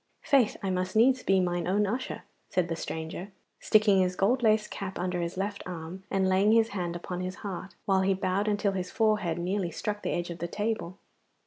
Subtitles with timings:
[0.23, 0.57] 'Faith!
[0.63, 4.97] I must needs be mine own usher,' said the stranger, sticking his gold laced cap
[4.97, 8.71] under his left arm and laying his hand upon his heart, while he bowed until
[8.71, 10.97] his forehead nearly struck the edge of the table.